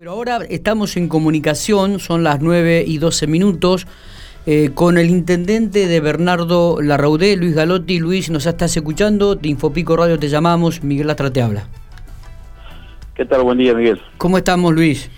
[0.00, 3.88] Pero ahora estamos en comunicación, son las 9 y 12 minutos,
[4.46, 7.98] eh, con el intendente de Bernardo Larraudé, Luis Galotti.
[7.98, 11.66] Luis, nos estás escuchando, de Infopico Radio te llamamos, Miguel Lastra te habla.
[13.16, 13.42] ¿Qué tal?
[13.42, 14.00] Buen día, Miguel.
[14.18, 15.10] ¿Cómo estamos, Luis?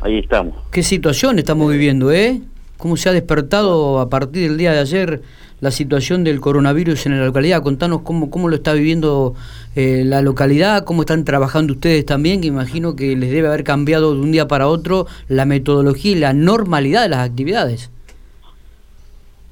[0.00, 0.56] Ahí estamos.
[0.72, 2.40] ¿Qué situación estamos viviendo, eh?
[2.78, 5.20] ¿Cómo se ha despertado a partir del día de ayer
[5.60, 7.60] la situación del coronavirus en la localidad?
[7.60, 9.34] Contanos cómo, cómo lo está viviendo
[9.74, 14.14] eh, la localidad, cómo están trabajando ustedes también, que imagino que les debe haber cambiado
[14.14, 17.90] de un día para otro la metodología y la normalidad de las actividades.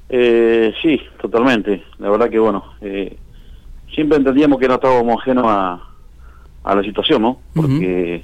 [0.07, 1.83] Eh, sí, totalmente.
[1.99, 3.17] La verdad que, bueno, eh,
[3.93, 5.81] siempre entendíamos que no estábamos ajenos a,
[6.63, 7.39] a la situación, ¿no?
[7.53, 8.23] Porque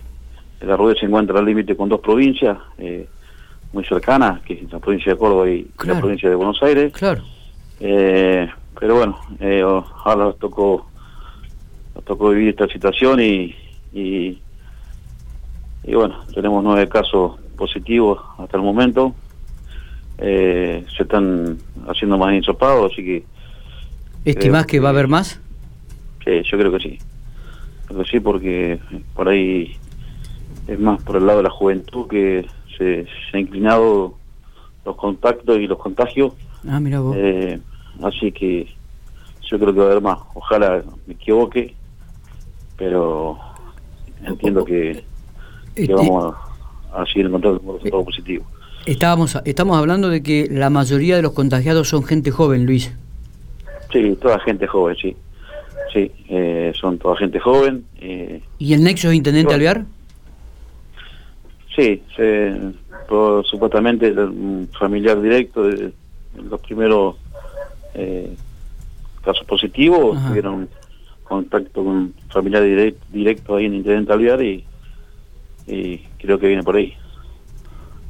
[0.61, 3.05] la Rueda se encuentra al límite con dos provincias eh,
[3.73, 6.93] muy cercanas, que es la provincia de Córdoba y la provincia de Buenos Aires.
[6.93, 7.23] Claro.
[7.79, 8.47] Eh,
[8.79, 10.87] pero bueno, eh, ahora nos tocó,
[11.95, 13.55] nos tocó vivir esta situación y,
[13.91, 14.37] y,
[15.93, 19.15] bueno, tenemos nueve casos positivos hasta el momento.
[20.19, 23.23] Eh, se están haciendo más insopados, así que...
[24.23, 25.41] ¿Estimás que, va a haber más?
[26.23, 26.99] Sí, yo creo que sí.
[27.87, 28.79] Creo que sí, porque
[29.13, 29.75] por ahí
[30.67, 32.45] es más por el lado de la juventud que
[32.77, 34.15] se, se ha inclinado
[34.85, 36.33] los contactos y los contagios.
[36.67, 37.15] Ah, mira vos.
[37.17, 37.59] Eh,
[38.03, 38.67] así que
[39.49, 40.19] yo creo que va a haber más.
[40.33, 41.73] Ojalá me equivoque,
[42.77, 43.37] pero
[44.25, 45.03] entiendo que,
[45.75, 46.33] que Este- vamos
[46.93, 48.45] a, a seguir encontrando un resultado positivo.
[48.85, 52.93] Estábamos, estamos hablando de que la mayoría de los contagiados son gente joven, Luis.
[53.91, 55.15] Sí, toda gente joven, sí.
[55.93, 57.85] Sí, eh, son toda gente joven.
[58.01, 59.69] Eh, ¿Y el nexo es Intendente Bueno.
[59.71, 59.85] Alvear?
[61.75, 62.55] Sí, se,
[63.07, 65.91] por- supuestamente un familiar directo de,
[66.49, 67.15] los primeros
[67.95, 68.35] eh,
[69.23, 70.29] casos positivos Ajá.
[70.29, 70.67] tuvieron
[71.23, 74.63] contacto con familiar direct- directo ahí en Intendente Alvear y,
[75.67, 76.93] y creo que viene por ahí.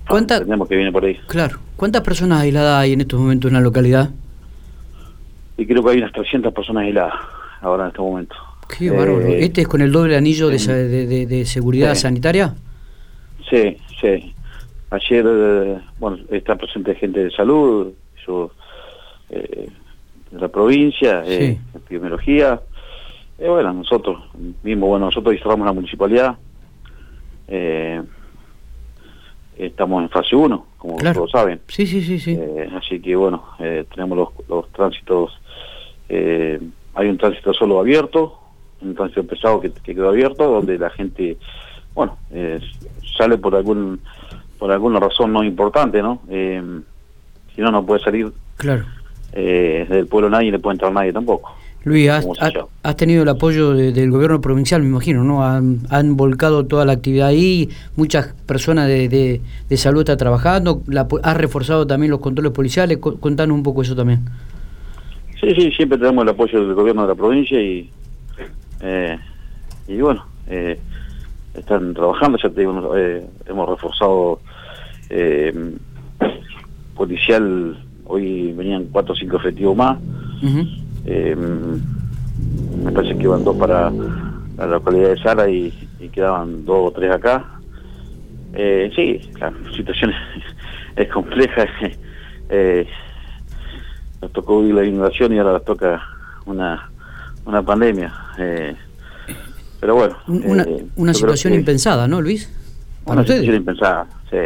[0.08, 1.17] ¿Cuánta- Entendemos que viene por ahí.
[1.28, 1.59] Claro.
[1.78, 4.09] ¿Cuántas personas aisladas hay en estos momentos en la localidad?
[5.57, 7.13] Y creo que hay unas 300 personas aisladas
[7.62, 8.35] ahora en este momento.
[8.78, 9.22] Qué bárbaro.
[9.22, 10.66] Eh, ¿Este es con el doble anillo de, sí.
[10.66, 12.56] sa- de- de- de seguridad sanitaria?
[13.53, 14.34] Sí, sí.
[14.90, 17.94] Ayer, eh, bueno, está presente gente de salud,
[18.25, 18.50] yo,
[19.30, 19.68] eh,
[20.31, 21.78] de la provincia, eh, Sí.
[21.78, 22.59] epidemiología.
[23.38, 24.24] Eh, bueno, nosotros
[24.64, 26.36] mismo, bueno, nosotros instalamos la municipalidad.
[27.47, 28.02] Eh,
[29.58, 31.16] estamos en fase 1, como Claro.
[31.20, 31.59] todos saben.
[31.68, 32.31] Sí, sí, sí, sí.
[32.40, 35.31] Eh, así que bueno, eh, tenemos los, los tránsitos,
[36.09, 36.59] eh,
[36.96, 38.40] hay un tránsito solo abierto,
[38.81, 41.38] un tránsito pesado que, que quedó abierto, donde la gente,
[41.96, 42.59] bueno, eh,
[43.18, 44.00] sale por algún
[44.59, 46.22] por alguna razón no importante, ¿no?
[46.30, 46.62] Eh,
[47.56, 48.86] si no, no puede salir Claro.
[49.34, 51.53] eh, del pueblo nadie, le puede entrar nadie tampoco.
[51.84, 52.46] Luis, has, ¿Cómo se
[52.84, 55.44] has- tenido el apoyo de- del gobierno provincial, me imagino, ¿no?
[55.46, 57.68] Han, han volcado toda la actividad ahí,
[57.98, 63.00] muchas personas de, de- de salud están trabajando, la, has reforzado también los controles policiales,
[63.00, 64.22] Co- contanos un poco eso también.
[65.42, 67.90] Sí, sí, siempre tenemos el apoyo del gobierno de la provincia y,
[68.80, 69.18] eh,
[69.90, 70.80] y bueno, eh,
[71.53, 74.40] están trabajando, ya te digo, eh, hemos reforzado
[75.09, 75.75] eh,
[76.96, 79.97] policial, hoy venían cuatro o cinco efectivos más,
[81.06, 81.36] eh,
[82.84, 83.91] me parece que iban dos para
[84.58, 87.46] la localidad de Sara y, y quedaban dos o tres acá.
[88.53, 90.18] Eh, sí, la situación es,
[90.96, 91.66] es compleja.
[92.50, 92.88] eh,
[94.22, 96.02] nos tocó vivir la inundación y ahora nos toca
[96.46, 96.90] una,
[97.46, 98.14] una pandemia.
[98.38, 98.75] eh,
[99.84, 100.16] pero bueno.
[100.30, 102.50] Un- Una, eh, una situación que- impensada, ¿no, Luis?
[103.04, 103.42] Para una ustedes.
[103.42, 104.38] situación impensada, sí.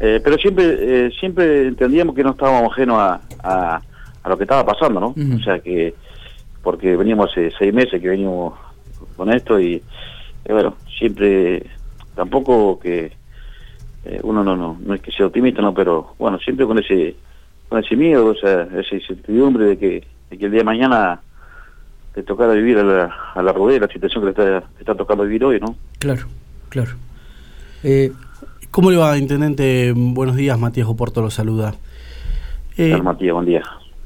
[0.00, 0.64] Eh, pero siempre
[1.06, 3.80] eh, siempre entendíamos que no estábamos ajenos a, a,
[4.24, 5.14] a lo que estaba pasando, ¿no?
[5.36, 5.94] O sea que,
[6.60, 8.54] porque veníamos hace seis meses que venimos
[9.16, 9.80] con esto y,
[10.48, 11.64] bueno, siempre,
[12.16, 13.12] tampoco que
[14.06, 15.72] eh, uno no, no no es que sea optimista, ¿no?
[15.72, 17.14] Pero bueno, siempre con ese
[17.68, 21.20] con ese miedo, esa, esa incertidumbre de que, de que el día de mañana
[22.18, 24.94] te tocara vivir a la, a la rodea la situación que le está, le está
[24.96, 25.76] tocando vivir hoy, ¿no?
[26.00, 26.26] Claro,
[26.68, 26.90] claro.
[27.84, 28.10] Eh,
[28.72, 29.92] ¿Cómo le va, Intendente?
[29.96, 31.74] Buenos días, Matías Oporto lo saluda.
[32.76, 33.62] Eh, Claro, Matías, buen día.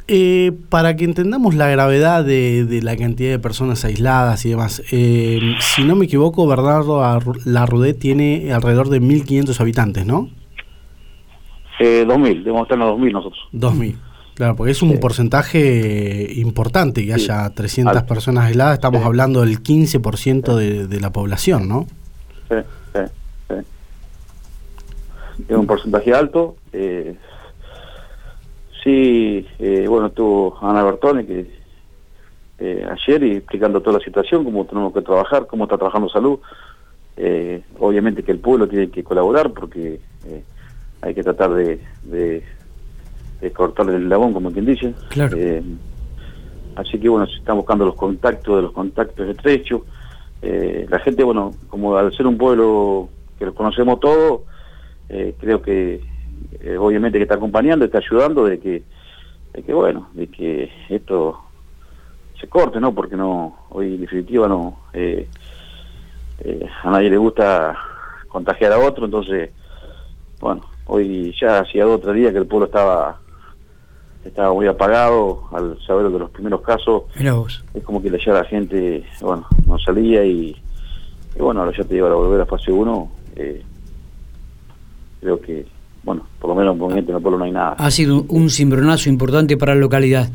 [0.08, 4.82] eh, para que entendamos la gravedad de, de la cantidad de personas aisladas y demás,
[4.92, 10.28] eh, si no me equivoco, Bernardo Ar- Larrudé tiene alrededor de 1.500 habitantes, ¿no?
[11.80, 13.40] Eh, 2000, debemos estar en los 2000 nosotros.
[13.52, 13.96] 2.000.
[14.42, 14.96] Claro, porque es un Sí.
[14.96, 17.30] porcentaje importante que Sí.
[17.30, 18.08] haya 300 Alto.
[18.08, 18.74] personas aisladas.
[18.74, 19.06] Estamos Sí.
[19.06, 21.86] hablando del 15% de, de la población, ¿no?
[22.48, 22.56] Sí,
[22.92, 23.00] sí,
[23.48, 23.54] sí.
[25.48, 26.56] Es un porcentaje alto.
[26.72, 27.14] Eh,
[28.82, 31.62] sí, eh, bueno, estuvo Ana Bertone que
[32.58, 36.40] eh, ayer y explicando toda la situación, cómo tenemos que trabajar, cómo está trabajando salud.
[37.16, 40.42] Eh, obviamente que el pueblo tiene que colaborar porque eh,
[41.00, 42.42] hay que tratar de, de,
[43.50, 44.94] cortarle el labón, como quien dice.
[45.08, 45.36] Claro.
[45.36, 45.62] Eh,
[46.76, 49.82] así que bueno, se están buscando los contactos de los contactos estrechos.
[50.42, 53.08] la gente, bueno, como al ser un pueblo
[53.38, 54.42] que lo conocemos todos,
[55.38, 56.00] creo que
[56.78, 58.82] obviamente que está acompañando, está ayudando de que,
[59.52, 61.38] de que bueno, de que esto
[62.42, 62.92] se corte, ¿no?
[62.92, 65.28] Porque no, hoy en definitiva no, eh,
[66.40, 67.78] eh, a nadie le gusta
[68.26, 69.50] contagiar a otro, entonces,
[70.40, 73.20] bueno, hoy ya hacía dos o tres días que el pueblo estaba
[74.24, 77.04] estaba muy apagado al saber de los primeros casos.
[77.74, 80.56] Es como que ya la gente, bueno, no salía y,
[81.38, 83.62] bueno, ahora ya te digo, a volver a fase 1, eh,
[85.20, 85.66] creo que,
[86.02, 87.74] bueno, por lo menos en el pueblo no hay nada.
[87.78, 90.28] Ha sido un cimbronazo importante para la localidad.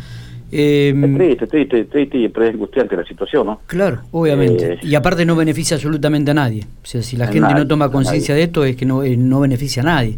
[0.50, 3.62] Eh, es triste, triste, triste y es angustiante la situación, ¿no?
[3.66, 4.74] Claro, obviamente.
[4.74, 6.64] Eh, y aparte no beneficia absolutamente a nadie.
[6.84, 9.42] O sea, si la gente no toma conciencia de esto es que no, eh, no
[9.42, 10.18] beneficia a nadie.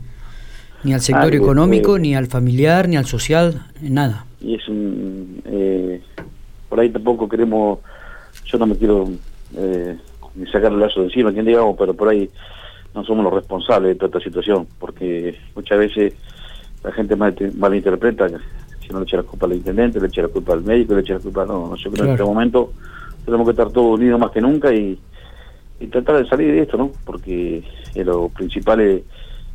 [0.83, 4.25] Ni al sector económico, ni al familiar, ni al social, nada.
[4.41, 5.41] Y es un...
[5.45, 6.01] Eh,
[6.69, 7.79] por ahí tampoco queremos...
[8.45, 9.09] Yo no me quiero
[10.35, 12.29] ni sacar el lazo de encima, quien digamos, pero por ahí
[12.93, 16.13] no somos los responsables de toda esta situación, porque muchas veces
[16.83, 18.27] la gente mal, malinterpreta
[18.91, 21.13] no le echa la culpa al intendente, le echa la culpa al médico, le echa
[21.13, 21.45] la culpa...
[21.45, 22.73] No, no yo creo en este momento
[23.25, 24.99] tenemos que estar todos unidos más que nunca y,
[25.91, 26.91] tratar de salir de esto, ¿no?
[27.05, 27.63] Porque
[27.95, 29.03] lo principal es,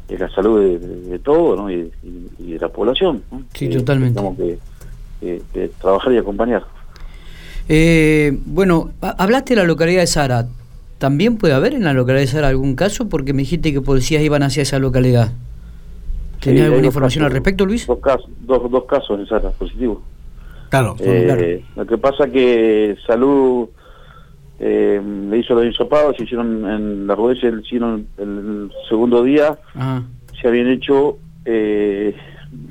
[0.08, 1.70] la salud de, de, todo, ¿no?
[1.70, 1.90] Y,
[2.38, 3.22] de la población,
[3.54, 4.20] Sí, totalmente.
[4.20, 4.38] Tenemos
[5.20, 6.64] que, trabajar y acompañar.
[7.68, 10.46] Eh, bueno, hablaste de la localidad de Sara.
[10.98, 13.08] ¿También puede haber en la localidad de Sara algún caso?
[13.08, 15.32] Porque me dijiste que policías iban hacia esa localidad.
[16.40, 17.86] ¿Tenía alguna información al respecto, Luis?
[17.86, 19.98] Dos casos, dos, dos casos en Sara, positivos.
[20.68, 23.68] Claro, eh, Lo que pasa que Salud
[24.58, 29.58] eh, le hizo los insopados, se hicieron en la rodilla, se hicieron el segundo día,
[30.40, 32.14] se habían hecho eh,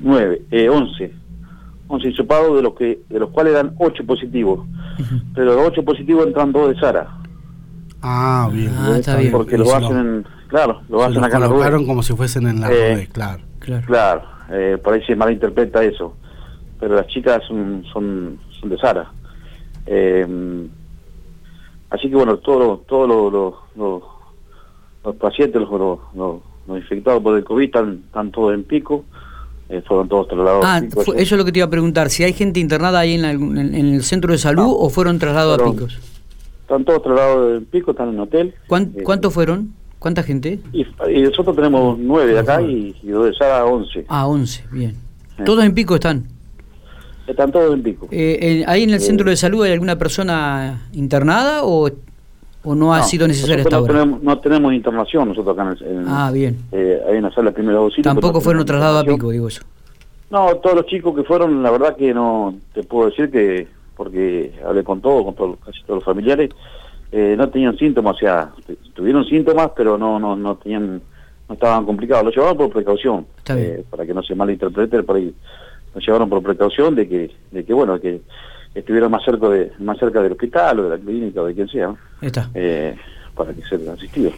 [0.00, 1.12] nueve, eh, once,
[1.88, 4.66] once insopados de los que de los cuales eran ocho positivos,
[5.34, 7.08] pero los ocho positivos entran dos de Sara.
[8.06, 8.70] Ah, bien.
[8.78, 9.32] Ah, está bien.
[9.32, 13.08] Porque lo hacen, claro, lo hacen acá en la como si fuesen en la eh,
[13.10, 13.42] claro.
[13.86, 16.14] Claro, eh, por ahí se malinterpreta eso,
[16.78, 19.10] pero las chicas son, son, de Sara.
[19.86, 20.66] Eh,
[21.94, 24.02] así que bueno, todos todo lo,
[25.04, 29.04] los pacientes, los, los, infectados por el COVID están, todos en pico.
[29.70, 30.64] Eh, fueron todos trasladados.
[30.66, 32.10] Ah, eso es lo que te iba a preguntar.
[32.10, 35.70] Si hay gente internada ahí en, en, el centro de salud o fueron trasladados a
[35.70, 35.98] picos.
[36.60, 38.54] Están todos trasladados en pico, están en hotel.
[38.66, 39.72] ¿Cuántos fueron?
[39.98, 40.60] ¿Cuánta gente?
[40.72, 40.84] Y,
[41.22, 44.04] nosotros tenemos nueve de acá y, y de Sara once.
[44.08, 44.96] Ah, once, bien.
[45.46, 46.33] ¿Todos en pico están?
[47.26, 48.08] Están todos en pico.
[48.10, 51.90] Eh, ¿Ahí en el eh, centro de salud hay alguna persona internada o,
[52.62, 53.92] o no, ha sido necesaria esta hora?
[53.92, 56.58] No tenemos, no tenemos internación nosotros acá en, el, Ah, bien.
[56.72, 58.04] Eh, hay una sala de primera auxilio.
[58.04, 59.62] Tampoco fueron trasladados a pico, digo eso.
[60.30, 64.52] No, todos los chicos que fueron, la verdad que no te puedo decir que, porque
[64.66, 66.50] hablé con todos, con todos, casi todos los familiares,
[67.12, 68.50] eh, no tenían síntomas, o sea,
[68.94, 71.00] tuvieron síntomas, pero no no no tenían
[71.48, 72.24] no estaban complicados.
[72.24, 75.32] Lo llevaron por precaución, eh, para que no se malinterprete, por ahí
[75.94, 78.20] lo llevaron por precaución de que de que bueno que
[78.74, 81.68] estuvieran más cerca de más cerca del hospital o de la clínica o de quien
[81.68, 81.94] sea,
[82.54, 82.96] eh,
[83.34, 84.34] para que sean asistidos.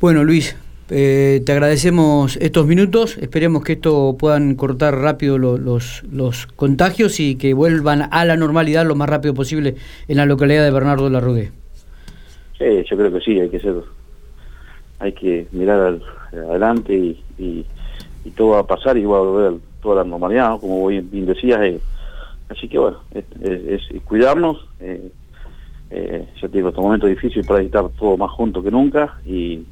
[0.00, 0.56] Bueno, Luis,
[0.92, 7.36] eh, te agradecemos estos minutos, esperemos que esto puedan cortar rápido los, los contagios y
[7.36, 9.76] que vuelvan a la normalidad lo más rápido posible
[10.08, 11.52] en la localidad de Bernardo de la Rude.
[12.58, 13.76] Sí, yo creo que sí, hay que ser,
[14.98, 16.00] hay que mirar
[16.32, 17.64] adelante y, y,
[18.36, 21.60] todo va a pasar y va a volver toda la normalidad, como bien decías.
[21.62, 21.80] Eh,
[22.50, 24.66] así que bueno, es, cuidarnos.
[24.80, 25.10] Eh,
[25.90, 29.64] eh, ya te digo, este momento difícil para estar todo más juntos que nunca y,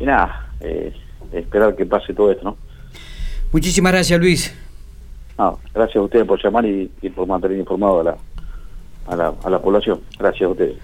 [0.00, 0.92] y nada, eh,
[1.32, 2.56] esperar que pase todo esto, ¿no?
[3.52, 4.56] Muchísimas gracias, Luis.
[5.72, 8.16] gracias a ustedes por llamar y, por mantener informado a la,
[9.06, 10.00] a la, a la población.
[10.18, 10.76] Gracias a ustedes.